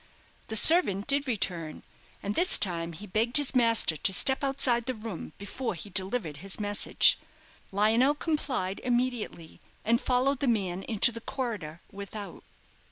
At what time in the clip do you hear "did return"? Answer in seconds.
1.05-1.83